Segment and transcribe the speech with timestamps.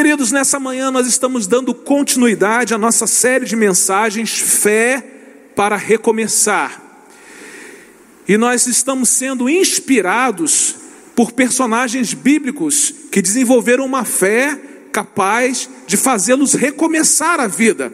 [0.00, 5.04] Queridos, nessa manhã nós estamos dando continuidade à nossa série de mensagens Fé
[5.56, 6.80] para Recomeçar.
[8.28, 10.76] E nós estamos sendo inspirados
[11.16, 14.56] por personagens bíblicos que desenvolveram uma fé
[14.92, 17.92] capaz de fazê-los recomeçar a vida.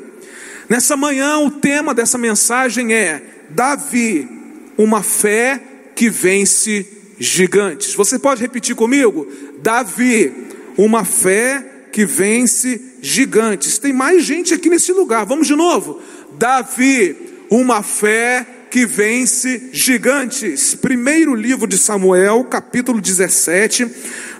[0.68, 4.28] Nessa manhã, o tema dessa mensagem é Davi,
[4.76, 5.58] uma fé
[5.96, 6.86] que vence
[7.18, 7.94] gigantes.
[7.94, 9.26] Você pode repetir comigo?
[9.62, 13.78] Davi, uma fé que vence gigantes.
[13.78, 15.24] Tem mais gente aqui nesse lugar.
[15.24, 16.00] Vamos de novo.
[16.36, 17.16] Davi,
[17.48, 20.74] uma fé que vence gigantes.
[20.74, 23.88] Primeiro livro de Samuel, capítulo 17.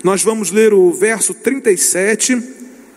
[0.02, 2.42] Nós vamos ler o verso 37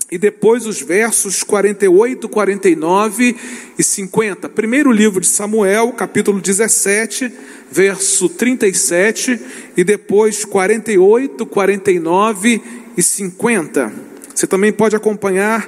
[0.09, 3.35] e depois os versos 48, 49
[3.77, 4.49] e 50.
[4.49, 7.31] Primeiro livro de Samuel, capítulo 17,
[7.71, 9.39] verso 37
[9.77, 12.61] e depois 48, 49
[12.97, 14.06] e 50.
[14.37, 15.67] Você também pode acompanhar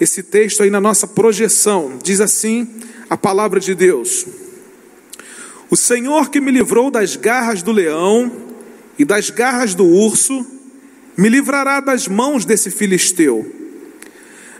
[0.00, 1.98] esse texto aí na nossa projeção.
[2.02, 2.66] Diz assim
[3.10, 4.24] a palavra de Deus:
[5.68, 8.32] O Senhor que me livrou das garras do leão
[8.98, 10.46] e das garras do urso,
[11.14, 13.54] me livrará das mãos desse filisteu.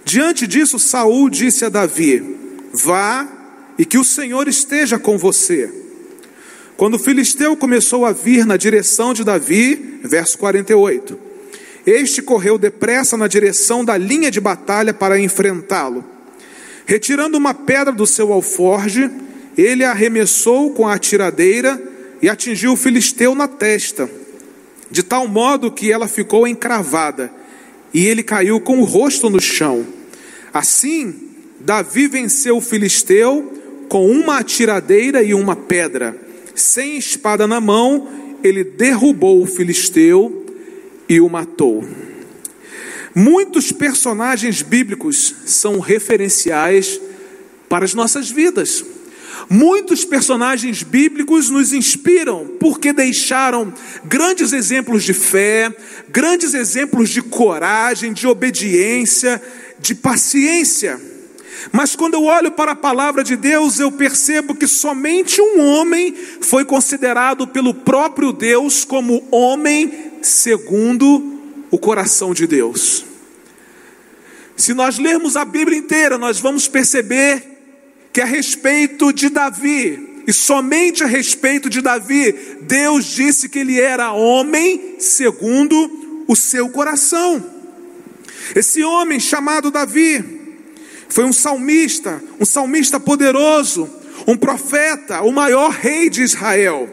[0.04, 2.36] Diante disso, Saul disse a Davi:
[2.74, 3.26] Vá
[3.78, 5.72] e que o Senhor esteja com você.
[6.76, 11.25] Quando o filisteu começou a vir na direção de Davi, verso 48,
[11.86, 16.04] este correu depressa na direção da linha de batalha para enfrentá-lo.
[16.84, 19.08] Retirando uma pedra do seu alforge,
[19.56, 21.80] ele arremessou com a tiradeira
[22.20, 24.10] e atingiu o filisteu na testa,
[24.90, 27.30] de tal modo que ela ficou encravada,
[27.94, 29.86] e ele caiu com o rosto no chão.
[30.52, 31.14] Assim,
[31.60, 33.52] Davi venceu o filisteu
[33.88, 36.16] com uma atiradeira e uma pedra.
[36.54, 38.08] Sem espada na mão,
[38.42, 40.45] ele derrubou o filisteu
[41.08, 41.86] e o matou.
[43.14, 47.00] Muitos personagens bíblicos são referenciais
[47.68, 48.84] para as nossas vidas.
[49.48, 53.72] Muitos personagens bíblicos nos inspiram porque deixaram
[54.04, 55.74] grandes exemplos de fé,
[56.08, 59.40] grandes exemplos de coragem, de obediência,
[59.78, 61.00] de paciência.
[61.72, 66.14] Mas quando eu olho para a palavra de Deus, eu percebo que somente um homem
[66.40, 71.40] foi considerado pelo próprio Deus como homem segundo
[71.70, 73.04] o coração de Deus.
[74.56, 77.42] Se nós lermos a Bíblia inteira, nós vamos perceber
[78.12, 83.78] que a respeito de Davi, e somente a respeito de Davi, Deus disse que ele
[83.78, 87.44] era homem segundo o seu coração.
[88.54, 90.45] Esse homem chamado Davi
[91.08, 93.88] foi um salmista, um salmista poderoso,
[94.26, 96.88] um profeta, o maior rei de Israel.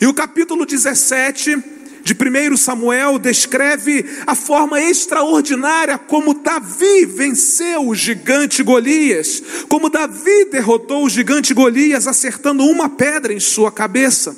[0.00, 1.56] E o capítulo 17
[2.02, 10.46] de 1 Samuel descreve a forma extraordinária como Davi venceu o gigante Golias, como Davi
[10.50, 14.36] derrotou o gigante Golias acertando uma pedra em sua cabeça.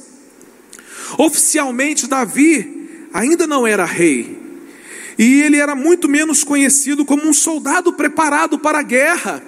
[1.19, 4.42] Oficialmente, Davi ainda não era rei,
[5.19, 9.43] e ele era muito menos conhecido como um soldado preparado para a guerra.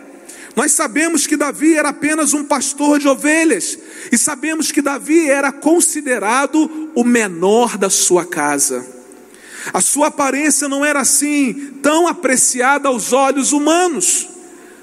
[0.57, 3.79] Nós sabemos que Davi era apenas um pastor de ovelhas,
[4.13, 8.87] e sabemos que Davi era considerado o menor da sua casa.
[9.73, 14.29] A sua aparência não era assim tão apreciada aos olhos humanos.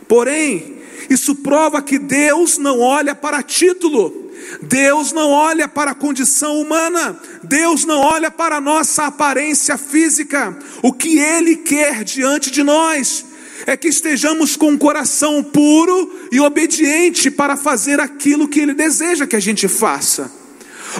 [0.07, 4.30] Porém, isso prova que Deus não olha para título,
[4.61, 10.57] Deus não olha para a condição humana, Deus não olha para a nossa aparência física.
[10.81, 13.25] O que Ele quer diante de nós
[13.65, 19.27] é que estejamos com um coração puro e obediente para fazer aquilo que Ele deseja
[19.27, 20.31] que a gente faça.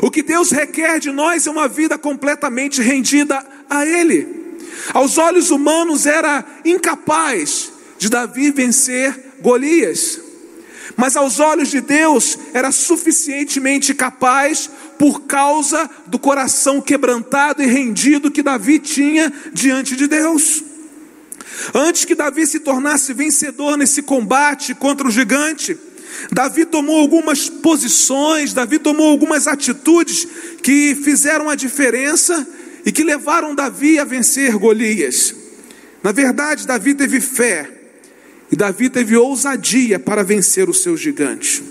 [0.01, 4.41] O que Deus requer de nós é uma vida completamente rendida a Ele.
[4.93, 10.20] Aos olhos humanos era incapaz de Davi vencer Golias,
[10.95, 18.31] mas aos olhos de Deus era suficientemente capaz por causa do coração quebrantado e rendido
[18.31, 20.63] que Davi tinha diante de Deus.
[21.73, 25.77] Antes que Davi se tornasse vencedor nesse combate contra o gigante,
[26.31, 30.27] Davi tomou algumas posições, Davi tomou algumas atitudes
[30.61, 32.47] que fizeram a diferença
[32.85, 35.35] e que levaram Davi a vencer Golias.
[36.03, 37.80] Na verdade, Davi teve fé
[38.51, 41.63] e Davi teve ousadia para vencer o seu gigante.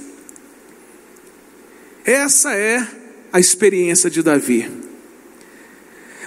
[2.05, 2.87] Essa é
[3.33, 4.71] a experiência de Davi.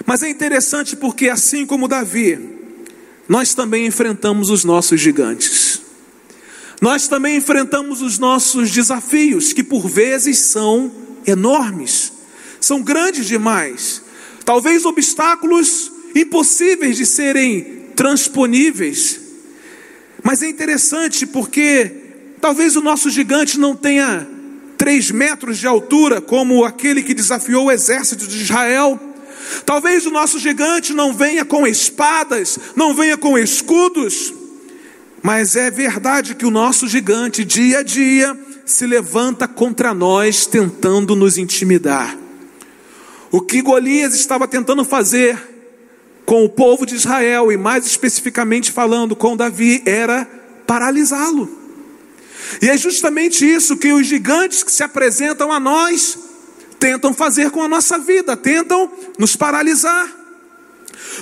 [0.06, 2.38] Mas é interessante porque, assim como Davi,
[3.28, 5.82] nós também enfrentamos os nossos gigantes.
[6.80, 10.92] Nós também enfrentamos os nossos desafios, que por vezes são
[11.26, 12.12] enormes,
[12.60, 14.02] são grandes demais.
[14.44, 19.23] Talvez obstáculos impossíveis de serem transponíveis.
[20.24, 21.92] Mas é interessante porque
[22.40, 24.26] talvez o nosso gigante não tenha
[24.78, 28.98] três metros de altura, como aquele que desafiou o exército de Israel.
[29.66, 34.32] Talvez o nosso gigante não venha com espadas, não venha com escudos,
[35.22, 38.34] mas é verdade que o nosso gigante, dia a dia,
[38.64, 42.16] se levanta contra nós, tentando nos intimidar.
[43.30, 45.53] O que Golias estava tentando fazer
[46.24, 50.26] com o povo de Israel, e mais especificamente falando com Davi, era
[50.66, 51.64] paralisá-lo.
[52.62, 56.18] E é justamente isso que os gigantes que se apresentam a nós
[56.78, 60.24] tentam fazer com a nossa vida, tentam nos paralisar.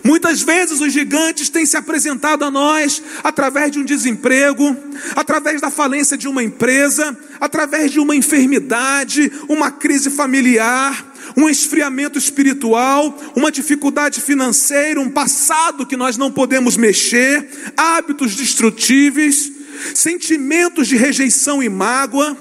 [0.03, 4.77] Muitas vezes os gigantes têm se apresentado a nós através de um desemprego,
[5.15, 12.19] através da falência de uma empresa, através de uma enfermidade, uma crise familiar, um esfriamento
[12.19, 19.53] espiritual, uma dificuldade financeira, um passado que nós não podemos mexer, hábitos destrutíveis,
[19.95, 22.37] sentimentos de rejeição e mágoa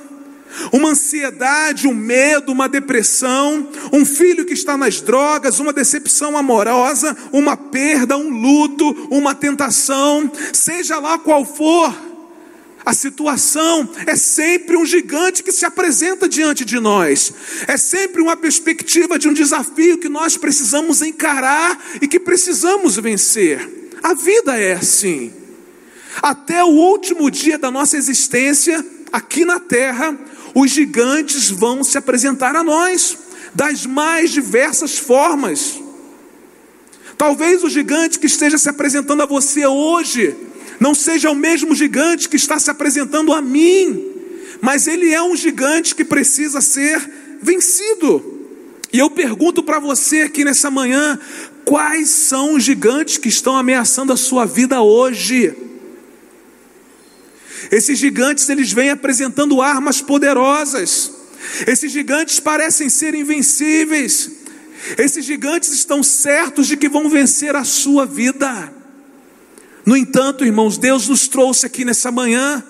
[0.71, 7.15] uma ansiedade, um medo, uma depressão, um filho que está nas drogas, uma decepção amorosa,
[7.31, 12.10] uma perda, um luto, uma tentação, seja lá qual for
[12.85, 17.31] a situação, é sempre um gigante que se apresenta diante de nós,
[17.67, 23.91] é sempre uma perspectiva de um desafio que nós precisamos encarar e que precisamos vencer.
[24.01, 25.31] A vida é assim.
[26.21, 30.17] Até o último dia da nossa existência, aqui na terra,
[30.55, 33.17] os gigantes vão se apresentar a nós
[33.53, 35.79] das mais diversas formas.
[37.17, 40.35] Talvez o gigante que esteja se apresentando a você hoje
[40.81, 44.03] não seja o mesmo gigante que está se apresentando a mim,
[44.59, 46.99] mas ele é um gigante que precisa ser
[47.39, 48.39] vencido.
[48.91, 51.19] E eu pergunto para você aqui nessa manhã:
[51.63, 55.53] quais são os gigantes que estão ameaçando a sua vida hoje?
[57.71, 61.11] Esses gigantes eles vêm apresentando armas poderosas.
[61.67, 64.31] Esses gigantes parecem ser invencíveis.
[64.97, 68.80] Esses gigantes estão certos de que vão vencer a sua vida.
[69.85, 72.63] No entanto, irmãos, Deus nos trouxe aqui nessa manhã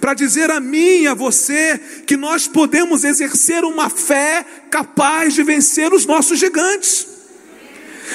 [0.00, 5.42] para dizer a mim e a você que nós podemos exercer uma fé capaz de
[5.42, 7.12] vencer os nossos gigantes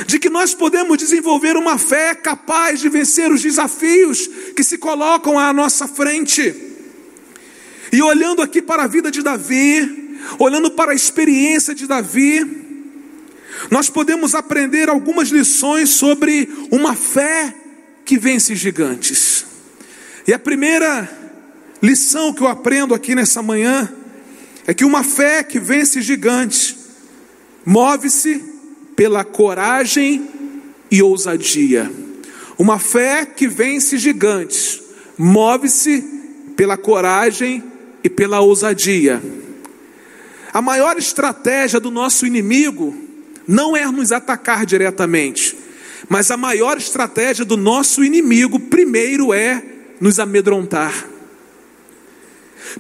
[0.06, 5.40] de que nós podemos desenvolver uma fé capaz de vencer os desafios que se colocam
[5.40, 6.54] à nossa frente.
[7.92, 12.66] E olhando aqui para a vida de Davi, olhando para a experiência de Davi,
[13.72, 17.56] nós podemos aprender algumas lições sobre uma fé
[18.08, 19.46] que vence gigantes.
[20.26, 21.10] E a primeira
[21.84, 23.94] lição que eu aprendo aqui nessa manhã
[24.66, 26.76] é que uma fé que vence gigantes
[27.66, 28.42] move-se
[28.96, 30.26] pela coragem
[30.90, 31.92] e ousadia.
[32.58, 34.82] Uma fé que vence gigantes,
[35.18, 36.02] move-se
[36.56, 37.62] pela coragem
[38.02, 39.22] e pela ousadia.
[40.54, 42.96] A maior estratégia do nosso inimigo
[43.46, 45.58] não é nos atacar diretamente,
[46.10, 49.64] mas a maior estratégia do nosso inimigo, primeiro, é
[50.00, 51.08] nos amedrontar.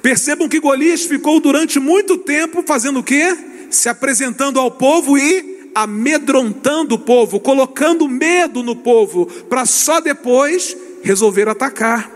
[0.01, 3.35] Percebam que Golias ficou durante muito tempo fazendo o quê?
[3.69, 10.75] Se apresentando ao povo e amedrontando o povo, colocando medo no povo, para só depois
[11.03, 12.11] resolver atacar.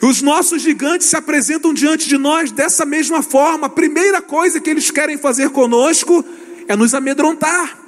[0.00, 3.66] Os nossos gigantes se apresentam diante de nós dessa mesma forma.
[3.66, 6.24] A primeira coisa que eles querem fazer conosco
[6.66, 7.81] é nos amedrontar.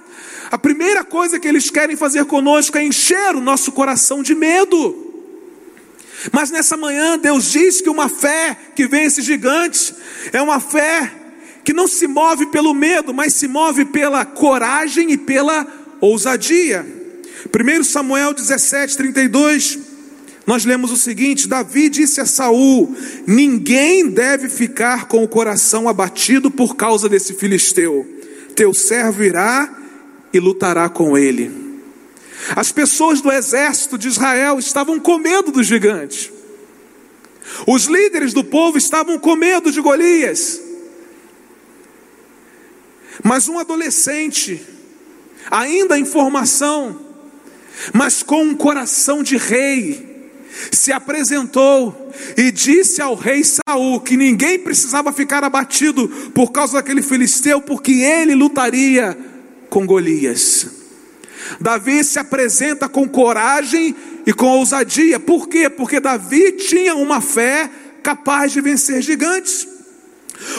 [0.54, 5.12] A primeira coisa que eles querem fazer conosco é encher o nosso coração de medo.
[6.30, 9.92] Mas nessa manhã, Deus diz que uma fé que vence gigantes
[10.32, 11.12] é uma fé
[11.64, 15.66] que não se move pelo medo, mas se move pela coragem e pela
[16.00, 16.87] ousadia.
[17.52, 19.80] 1 Samuel 17, 32,
[20.46, 22.94] nós lemos o seguinte: Davi disse a Saul:
[23.26, 28.06] Ninguém deve ficar com o coração abatido por causa desse filisteu.
[28.54, 29.80] Teu servo irá
[30.37, 31.50] e lutará com ele.
[32.55, 36.31] As pessoas do exército de Israel estavam com medo dos gigantes.
[37.67, 40.61] Os líderes do povo estavam com medo de Golias.
[43.23, 44.61] Mas um adolescente,
[45.50, 47.00] ainda em formação,
[47.93, 50.14] mas com um coração de rei,
[50.71, 57.03] se apresentou e disse ao rei Saul que ninguém precisava ficar abatido por causa daquele
[57.03, 59.34] filisteu, porque ele lutaria
[59.75, 60.69] com Golias.
[61.61, 63.93] Davi se apresenta com coragem
[64.25, 65.19] e com ousadia.
[65.19, 65.69] Por quê?
[65.69, 67.69] Porque Davi tinha uma fé
[68.00, 69.66] capaz de vencer gigantes.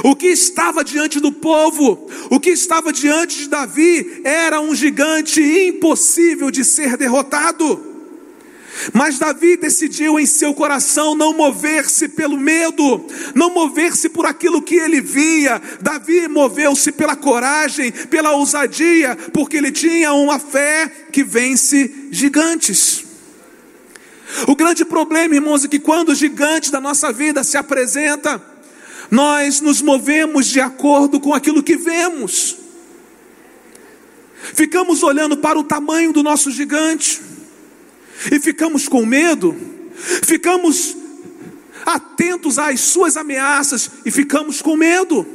[0.04, 5.42] O que estava diante do povo, o que estava diante de Davi, era um gigante
[5.42, 7.95] impossível de ser derrotado.
[8.94, 14.76] Mas Davi decidiu em seu coração não mover-se pelo medo, não mover-se por aquilo que
[14.76, 15.62] ele via.
[15.82, 23.04] Davi moveu-se pela coragem, pela ousadia, porque ele tinha uma fé que vence gigantes.
[24.48, 28.42] O grande problema, irmãos, é que quando o gigante da nossa vida se apresenta,
[29.10, 32.58] nós nos movemos de acordo com aquilo que vemos.
[34.54, 37.22] Ficamos olhando para o tamanho do nosso gigante
[38.32, 39.56] e ficamos com medo,
[40.24, 40.96] ficamos
[41.86, 45.26] atentos às suas ameaças e ficamos com medo.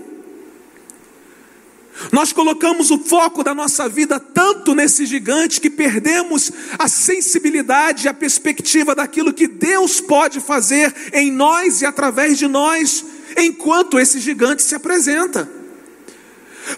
[2.11, 8.09] Nós colocamos o foco da nossa vida tanto nesse gigante que perdemos a sensibilidade e
[8.09, 13.05] a perspectiva daquilo que Deus pode fazer em nós e através de nós,
[13.37, 15.60] enquanto esse gigante se apresenta.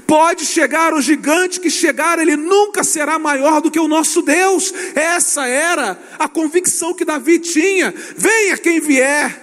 [0.06, 4.72] Pode chegar o gigante que chegar, ele nunca será maior do que o nosso Deus.
[4.94, 7.92] Essa era a convicção que Davi tinha.
[8.16, 9.40] Venha quem vier.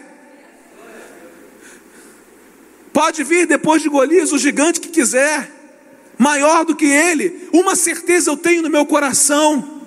[2.91, 5.51] Pode vir depois de Golias o gigante que quiser,
[6.17, 7.47] maior do que ele.
[7.53, 9.79] Uma certeza eu tenho no meu coração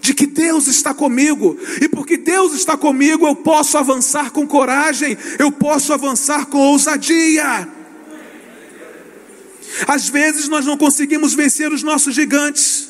[0.00, 5.16] de que Deus está comigo, e porque Deus está comigo, eu posso avançar com coragem,
[5.38, 7.66] eu posso avançar com ousadia.
[9.86, 12.88] Às vezes nós não conseguimos vencer os nossos gigantes,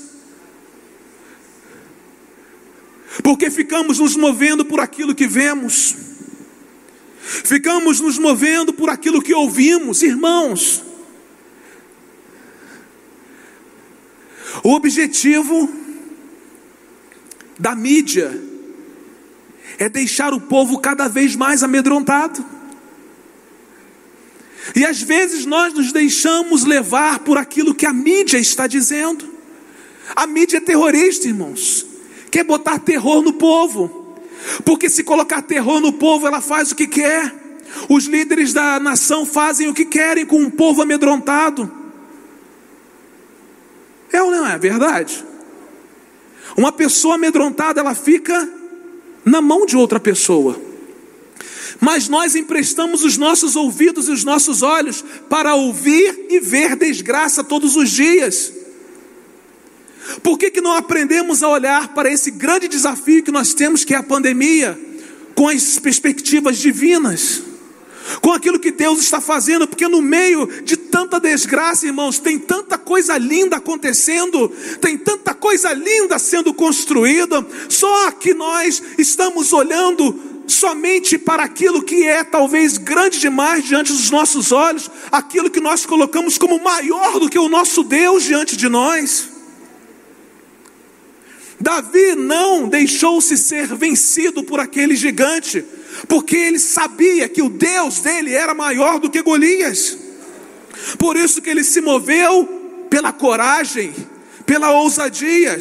[3.23, 5.95] porque ficamos nos movendo por aquilo que vemos,
[7.45, 10.83] ficamos nos movendo por aquilo que ouvimos, irmãos.
[14.62, 15.73] O objetivo
[17.59, 18.41] da mídia
[19.79, 22.53] é deixar o povo cada vez mais amedrontado.
[24.75, 29.28] E às vezes nós nos deixamos levar por aquilo que a mídia está dizendo.
[30.14, 31.87] A mídia é terrorista, irmãos.
[32.30, 34.18] Quer botar terror no povo.
[34.64, 37.35] Porque se colocar terror no povo, ela faz o que quer.
[37.88, 41.71] Os líderes da nação fazem o que querem com um povo amedrontado.
[44.12, 45.25] É ou não é verdade?
[46.56, 48.49] Uma pessoa amedrontada, ela fica
[49.25, 50.74] na mão de outra pessoa
[51.85, 57.45] mas nós emprestamos os nossos ouvidos e os nossos olhos para ouvir e ver desgraça
[57.45, 58.50] todos os dias.
[60.23, 63.93] Por que, que não aprendemos a olhar para esse grande desafio que nós temos, que
[63.93, 64.81] é a pandemia,
[65.35, 67.43] com as perspectivas divinas?
[68.21, 72.76] com aquilo que Deus está fazendo, porque no meio de tanta desgraça, irmãos, tem tanta
[72.76, 81.19] coisa linda acontecendo, tem tanta coisa linda sendo construída, só que nós estamos olhando somente
[81.19, 86.39] para aquilo que é talvez grande demais diante dos nossos olhos, aquilo que nós colocamos
[86.39, 89.31] como maior do que o nosso Deus diante de nós.
[91.61, 95.65] Davi não deixou-se ser vencido por aquele gigante,
[96.09, 99.97] porque ele sabia que o Deus dele era maior do que Golias.
[100.99, 102.47] Por isso que ele se moveu
[102.91, 103.95] pela coragem,
[104.45, 105.59] pela ousadia.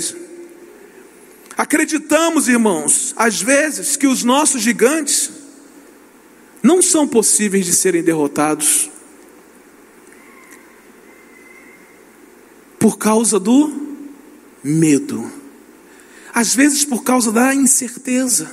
[1.57, 5.29] Acreditamos, irmãos, às vezes que os nossos gigantes
[6.61, 8.89] não são possíveis de serem derrotados
[12.79, 13.71] por causa do
[14.63, 15.31] medo,
[16.33, 18.51] às vezes por causa da incerteza.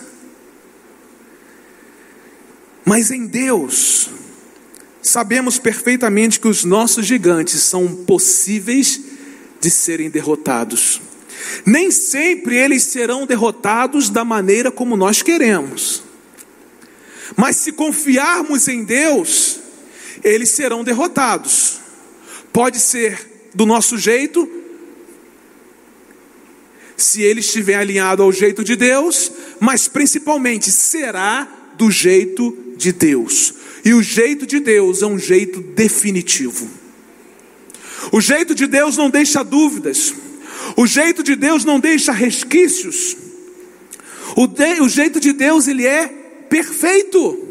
[2.84, 4.10] Mas em Deus,
[5.02, 9.00] sabemos perfeitamente que os nossos gigantes são possíveis
[9.60, 11.00] de serem derrotados.
[11.64, 16.02] Nem sempre eles serão derrotados da maneira como nós queremos.
[17.36, 19.60] Mas se confiarmos em Deus,
[20.22, 21.78] eles serão derrotados.
[22.52, 24.48] Pode ser do nosso jeito,
[26.96, 33.54] se ele estiver alinhado ao jeito de Deus, mas principalmente será do jeito de Deus.
[33.84, 36.68] E o jeito de Deus é um jeito definitivo.
[38.12, 40.14] O jeito de Deus não deixa dúvidas.
[40.76, 43.16] O jeito de Deus não deixa resquícios.
[44.36, 46.06] O, de, o jeito de Deus, ele é
[46.48, 47.48] perfeito.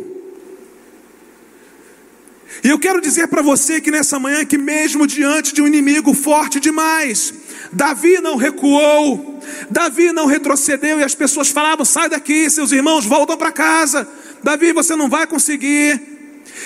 [2.63, 6.13] E eu quero dizer para você que nessa manhã, que mesmo diante de um inimigo
[6.13, 7.33] forte demais,
[7.71, 9.39] Davi não recuou,
[9.69, 14.07] Davi não retrocedeu, e as pessoas falavam: sai daqui, seus irmãos voltam para casa.
[14.43, 16.18] Davi, você não vai conseguir.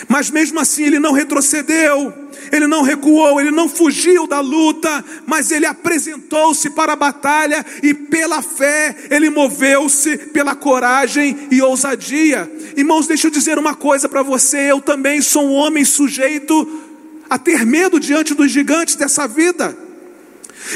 [0.08, 2.14] Mas mesmo assim ele não retrocedeu,
[2.52, 7.94] ele não recuou, ele não fugiu da luta, mas ele apresentou-se para a batalha e
[7.94, 12.52] pela fé ele moveu-se pela coragem e ousadia.
[12.76, 16.82] Irmãos, deixa eu dizer uma coisa para você: eu também sou um homem sujeito
[17.30, 19.78] a ter medo diante dos gigantes dessa vida.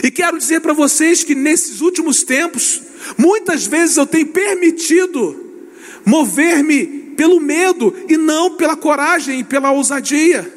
[0.03, 2.81] E quero dizer para vocês que nesses últimos tempos,
[3.17, 5.45] Muitas vezes eu tenho permitido
[6.05, 10.53] mover-me pelo medo e não pela coragem e pela ousadia.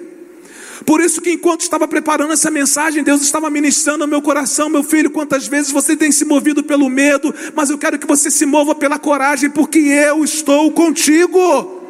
[0.85, 4.83] Por isso que enquanto estava preparando essa mensagem, Deus estava ministrando ao meu coração, meu
[4.83, 8.47] filho, quantas vezes você tem se movido pelo medo, mas eu quero que você se
[8.47, 11.81] mova pela coragem, porque eu estou contigo.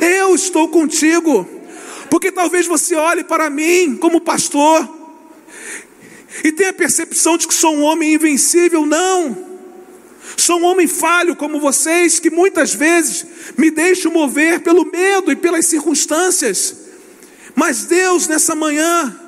[0.00, 1.48] Eu estou contigo.
[2.10, 4.88] Porque talvez você olhe para mim como pastor
[6.44, 9.55] e tenha a percepção de que sou um homem invencível, não.
[10.36, 13.26] Sou um homem falho como vocês, que muitas vezes
[13.56, 16.76] me deixo mover pelo medo e pelas circunstâncias.
[17.54, 19.18] Mas Deus, nessa manhã,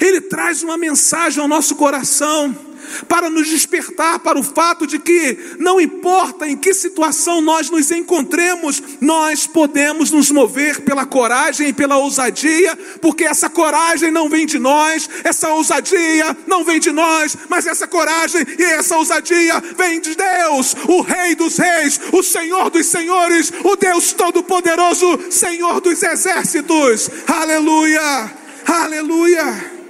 [0.00, 2.71] Ele traz uma mensagem ao nosso coração
[3.08, 7.90] para nos despertar para o fato de que, não importa em que situação nós nos
[7.90, 14.46] encontremos, nós podemos nos mover pela coragem e pela ousadia, porque essa coragem não vem
[14.46, 20.00] de nós, essa ousadia não vem de nós, mas essa coragem e essa ousadia vem
[20.00, 26.02] de Deus, o Rei dos Reis, o Senhor dos Senhores, o Deus Todo-Poderoso, Senhor dos
[26.02, 27.10] Exércitos.
[27.26, 28.32] Aleluia!
[28.66, 29.81] Aleluia!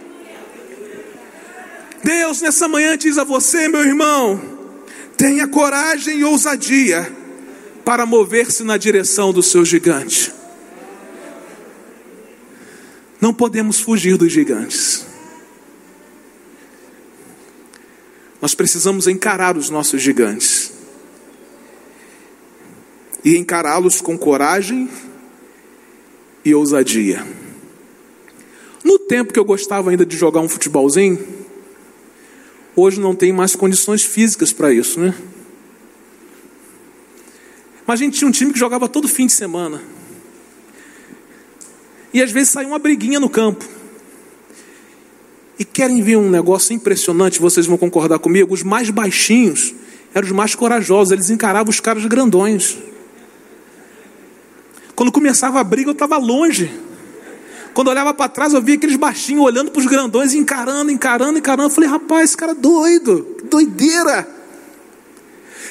[2.03, 4.41] Deus nessa manhã diz a você, meu irmão,
[5.17, 7.11] tenha coragem e ousadia
[7.85, 10.33] para mover-se na direção do seu gigante.
[13.21, 15.07] Não podemos fugir dos gigantes.
[18.41, 20.73] Nós precisamos encarar os nossos gigantes.
[23.25, 24.91] E encará-los com coragem
[26.45, 27.25] e ousadia.
[28.83, 31.42] No tempo que eu gostava ainda de jogar um futebolzinho,
[32.77, 35.15] hoje não tem mais condições físicas para isso, né?
[37.87, 39.83] Mas a gente tinha um time que jogava todo fim de semana.
[42.15, 43.65] E às vezes sai uma briguinha no campo.
[45.59, 48.53] E querem ver um negócio impressionante, vocês vão concordar comigo?
[48.53, 49.75] Os mais baixinhos
[50.15, 52.79] eram os mais corajosos, eles encaravam os caras grandões.
[54.95, 56.71] Quando começava a briga, eu estava longe.
[57.75, 61.39] Quando eu olhava para trás, eu via aqueles baixinhos olhando para os grandões, encarando, encarando,
[61.39, 61.69] encarando.
[61.69, 64.29] Eu falei, rapaz, esse cara é doido, que doideira.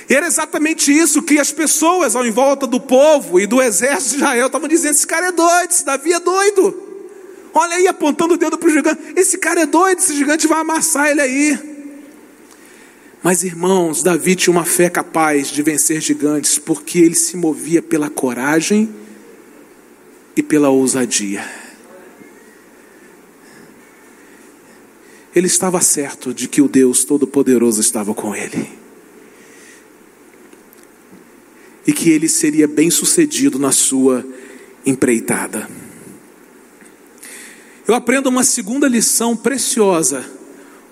[0.09, 4.09] E era exatamente isso que as pessoas ao em volta do povo e do exército
[4.09, 6.89] de Israel estavam dizendo: esse cara é doido, esse Davi é doido.
[7.53, 10.59] Olha aí, apontando o dedo para o gigante: esse cara é doido, esse gigante vai
[10.59, 11.59] amassar ele aí.
[13.23, 18.09] Mas irmãos, Davi tinha uma fé capaz de vencer gigantes, porque ele se movia pela
[18.09, 18.93] coragem
[20.35, 21.60] e pela ousadia.
[25.35, 28.69] Ele estava certo de que o Deus Todo-Poderoso estava com ele.
[31.87, 34.25] E que ele seria bem sucedido na sua
[34.85, 35.69] empreitada.
[37.87, 40.25] Eu aprendo uma segunda lição preciosa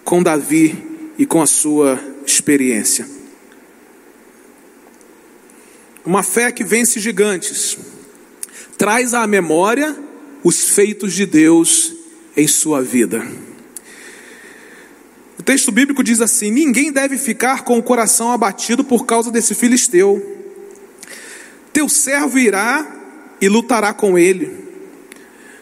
[0.04, 0.76] com Davi
[1.18, 3.08] e com a sua experiência.
[6.06, 7.78] Uma fé que vence gigantes,
[8.78, 9.96] traz à memória
[10.44, 11.94] os feitos de Deus
[12.36, 13.28] em sua vida.
[15.40, 19.56] O texto bíblico diz assim: Ninguém deve ficar com o coração abatido por causa desse
[19.56, 20.38] filisteu.
[21.72, 22.86] Teu servo irá
[23.40, 24.52] e lutará com ele.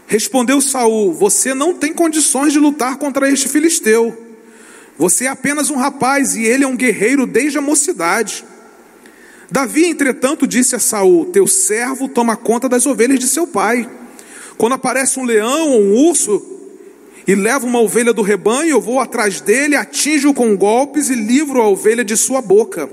[0.07, 4.25] Respondeu Saul: Você não tem condições de lutar contra este filisteu.
[4.97, 8.43] Você é apenas um rapaz e ele é um guerreiro desde a mocidade.
[9.51, 13.87] Davi, entretanto, disse a Saul: Teu servo toma conta das ovelhas de seu pai.
[14.57, 16.56] Quando aparece um leão ou um urso,
[17.27, 21.61] e levo uma ovelha do rebanho, eu vou atrás dele, atinjo-o com golpes e livro
[21.61, 22.89] a ovelha de sua boca.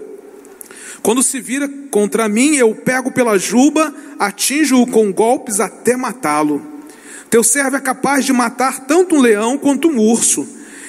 [1.02, 6.60] Quando se vira contra mim, eu pego pela juba, atinjo-o com golpes até matá-lo.
[7.30, 10.48] Teu servo é capaz de matar tanto um leão quanto um urso.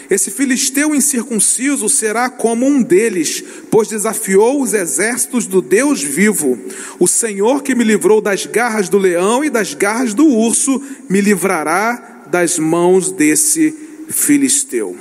[0.10, 6.58] Esse filisteu incircunciso será como um deles, pois desafiou os exércitos do Deus vivo.
[7.00, 11.22] O Senhor que me livrou das garras do leão e das garras do urso, me
[11.22, 13.74] livrará das mãos desse
[14.10, 14.96] filisteu.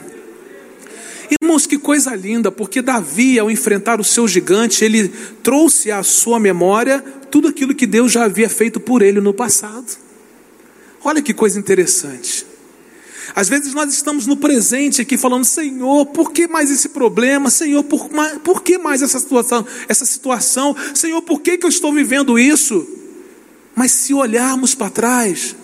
[1.40, 5.08] Irmãos, que coisa linda, porque Davi, ao enfrentar o seu gigante, ele
[5.42, 9.96] trouxe à sua memória tudo aquilo que Deus já havia feito por ele no passado.
[11.02, 12.46] Olha que coisa interessante.
[13.34, 17.50] Às vezes nós estamos no presente aqui falando, Senhor, por que mais esse problema?
[17.50, 18.08] Senhor, por,
[18.42, 19.66] por que mais essa situação?
[19.88, 20.76] Essa situação?
[20.94, 22.86] Senhor, por que, que eu estou vivendo isso?
[23.74, 25.56] Mas se olharmos para trás,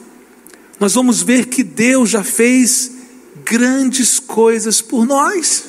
[0.80, 2.90] nós vamos ver que Deus já fez
[3.44, 5.64] grandes coisas por nós.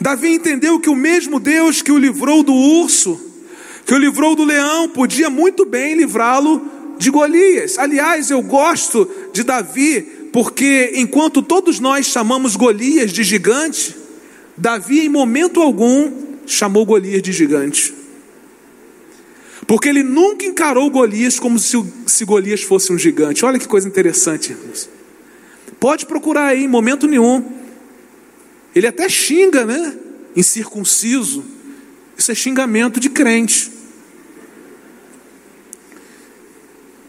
[0.00, 3.20] Davi entendeu que o mesmo Deus que o livrou do urso,
[3.86, 6.60] que o livrou do leão, podia muito bem livrá-lo
[6.98, 7.78] de Golias.
[7.78, 13.94] Aliás, eu gosto de Davi, porque enquanto todos nós chamamos Golias de gigante,
[14.56, 16.10] Davi, em momento algum,
[16.46, 17.99] chamou Golias de gigante.
[19.70, 23.44] Porque ele nunca encarou Golias como se, se Golias fosse um gigante.
[23.44, 24.90] Olha que coisa interessante, irmãos.
[25.78, 27.48] Pode procurar aí, em momento nenhum.
[28.74, 29.96] Ele até xinga, né?
[30.34, 31.44] Incircunciso.
[32.18, 33.70] Isso é xingamento de crente.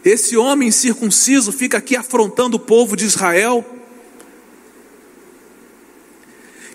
[0.04, 3.66] Esse homem incircunciso fica aqui afrontando o povo de Israel.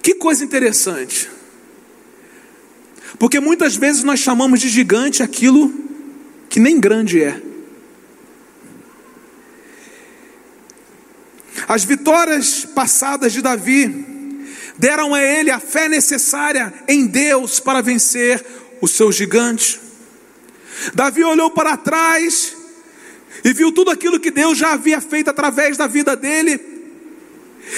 [0.01, 1.36] Que coisa interessante.
[3.19, 5.73] Porque muitas vezes nós chamamos de gigante aquilo
[6.49, 7.41] que nem grande é.
[11.67, 14.05] As vitórias passadas de Davi
[14.77, 18.45] deram a ele a fé necessária em Deus para vencer
[18.79, 19.79] o seu gigante.
[20.93, 22.55] Davi olhou para trás
[23.43, 26.76] e viu tudo aquilo que Deus já havia feito através da vida dele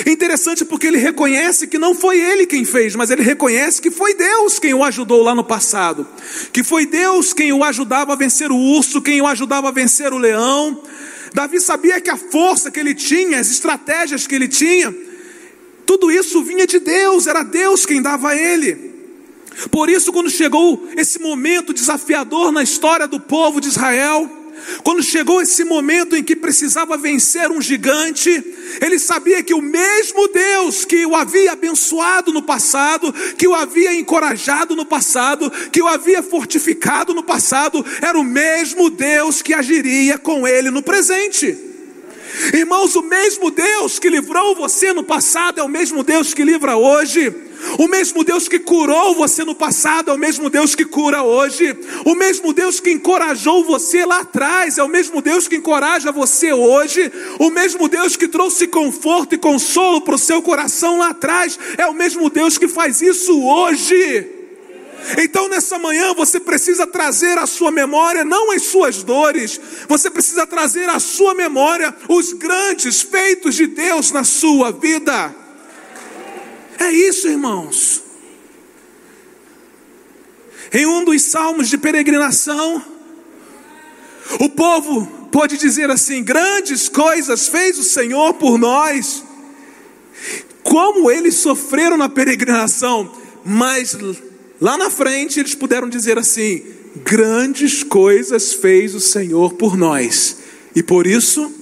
[0.05, 4.13] Interessante porque ele reconhece que não foi ele quem fez, mas ele reconhece que foi
[4.13, 6.07] Deus quem o ajudou lá no passado,
[6.53, 10.13] que foi Deus quem o ajudava a vencer o urso, quem o ajudava a vencer
[10.13, 10.81] o leão.
[11.33, 14.95] Davi sabia que a força que ele tinha, as estratégias que ele tinha,
[15.85, 18.89] tudo isso vinha de Deus, era Deus quem dava a ele.
[19.71, 24.29] Por isso, quando chegou esse momento desafiador na história do povo de Israel,
[24.83, 28.29] quando chegou esse momento em que precisava vencer um gigante,
[28.81, 33.93] ele sabia que o mesmo Deus que o havia abençoado no passado, que o havia
[33.93, 40.17] encorajado no passado, que o havia fortificado no passado, era o mesmo Deus que agiria
[40.17, 41.57] com ele no presente.
[42.53, 46.77] Irmãos, o mesmo Deus que livrou você no passado é o mesmo Deus que livra
[46.77, 47.48] hoje.
[47.77, 51.77] O mesmo Deus que curou você no passado é o mesmo Deus que cura hoje.
[52.05, 56.53] O mesmo Deus que encorajou você lá atrás é o mesmo Deus que encoraja você
[56.53, 57.11] hoje.
[57.39, 61.85] O mesmo Deus que trouxe conforto e consolo para o seu coração lá atrás é
[61.87, 64.39] o mesmo Deus que faz isso hoje.
[65.17, 70.45] Então nessa manhã você precisa trazer à sua memória não as suas dores, você precisa
[70.45, 75.33] trazer à sua memória os grandes feitos de Deus na sua vida.
[76.79, 78.01] É isso, irmãos.
[80.71, 82.81] Em um dos salmos de peregrinação,
[84.39, 89.23] o povo pode dizer assim: grandes coisas fez o Senhor por nós.
[90.63, 93.11] Como eles sofreram na peregrinação,
[93.43, 93.97] mas
[94.61, 96.63] lá na frente eles puderam dizer assim:
[97.03, 100.37] grandes coisas fez o Senhor por nós,
[100.75, 101.58] e por isso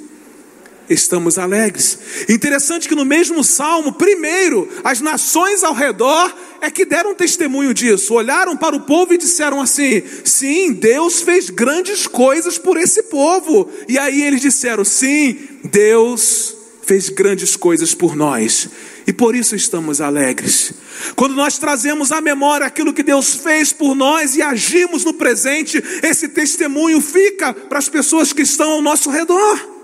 [0.89, 1.97] estamos alegres.
[2.29, 8.13] Interessante que no mesmo salmo, primeiro, as nações ao redor é que deram testemunho disso,
[8.13, 13.69] olharam para o povo e disseram assim: sim, Deus fez grandes coisas por esse povo.
[13.87, 18.69] E aí eles disseram: sim, Deus fez grandes coisas por nós.
[19.05, 20.73] E por isso estamos alegres.
[21.15, 25.81] Quando nós trazemos à memória aquilo que Deus fez por nós e agimos no presente,
[26.03, 29.76] esse testemunho fica para as pessoas que estão ao nosso redor.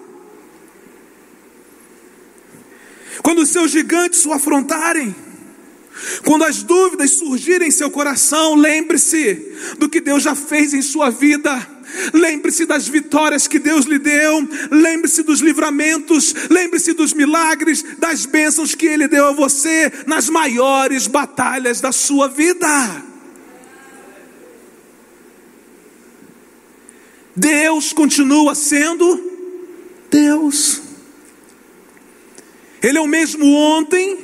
[3.24, 5.16] Quando os seus gigantes o afrontarem,
[6.26, 9.34] quando as dúvidas surgirem em seu coração, lembre-se
[9.78, 11.70] do que Deus já fez em sua vida.
[12.14, 18.74] Lembre-se das vitórias que Deus lhe deu, lembre-se dos livramentos, lembre-se dos milagres, das bênçãos
[18.74, 23.04] que Ele deu a você nas maiores batalhas da sua vida.
[27.36, 29.32] Deus continua sendo
[30.10, 30.83] Deus.
[32.84, 34.20] Ele é o mesmo ontem,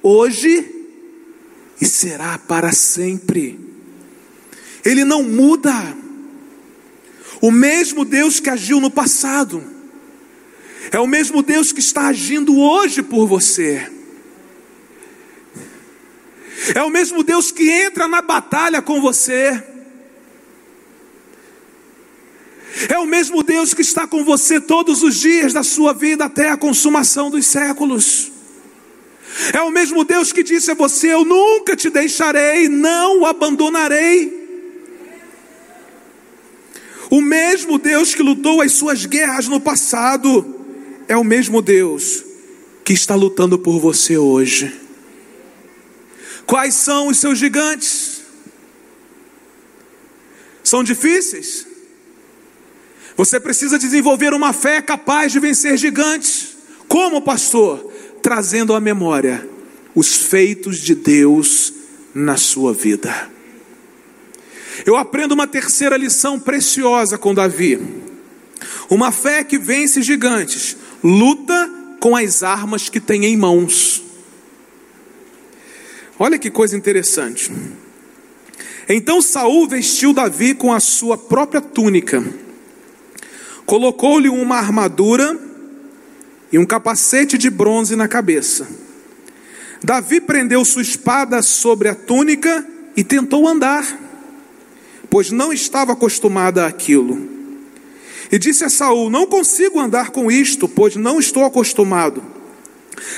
[0.00, 0.64] hoje
[1.80, 3.58] e será para sempre.
[4.84, 5.74] Ele não muda.
[7.40, 9.62] O mesmo Deus que agiu no passado,
[10.92, 13.90] é o mesmo Deus que está agindo hoje por você.
[16.74, 19.62] É o mesmo Deus que entra na batalha com você.
[22.96, 26.48] É o mesmo Deus que está com você todos os dias da sua vida até
[26.48, 28.32] a consumação dos séculos.
[29.52, 34.32] É o mesmo Deus que disse a você: Eu nunca te deixarei, não o abandonarei.
[37.10, 40.64] O mesmo Deus que lutou as suas guerras no passado,
[41.06, 42.24] é o mesmo Deus
[42.82, 44.74] que está lutando por você hoje.
[46.46, 48.22] Quais são os seus gigantes?
[50.64, 51.65] São difíceis?
[53.16, 56.56] Você precisa desenvolver uma fé capaz de vencer gigantes.
[56.86, 57.92] Como, pastor?
[58.22, 59.48] Trazendo à memória
[59.94, 61.72] os feitos de Deus
[62.14, 63.30] na sua vida.
[64.84, 67.80] Eu aprendo uma terceira lição preciosa com Davi.
[68.90, 74.02] Uma fé que vence gigantes, luta com as armas que tem em mãos.
[76.18, 77.50] Olha que coisa interessante.
[78.88, 82.22] Então Saul vestiu Davi com a sua própria túnica,
[83.66, 85.38] colocou-lhe uma armadura
[86.50, 88.66] e um capacete de bronze na cabeça.
[89.82, 93.84] Davi prendeu sua espada sobre a túnica e tentou andar,
[95.10, 97.28] pois não estava acostumada àquilo.
[98.30, 102.22] E disse a Saul: Não consigo andar com isto, pois não estou acostumado.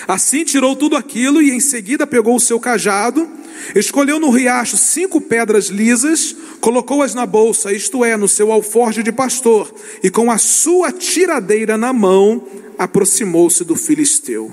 [0.07, 3.29] Assim tirou tudo aquilo e em seguida pegou o seu cajado
[3.75, 9.13] Escolheu no riacho cinco pedras lisas, colocou-as na bolsa, isto é, no seu alforje de
[9.13, 12.47] pastor, e com a sua tiradeira na mão,
[12.79, 14.53] aproximou-se do filisteu.